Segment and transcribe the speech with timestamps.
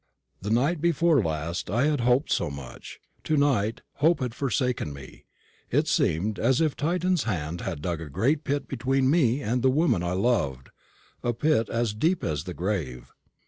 [0.41, 5.25] The night before last I had hoped so much; to night hope had forsaken me.
[5.69, 9.61] It seemed as if a Titan's hand had dug a great pit between me and
[9.61, 10.69] the woman I loved
[11.21, 13.11] a pit as deep as the grave.